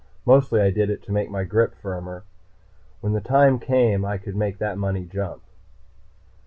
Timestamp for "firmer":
1.75-2.23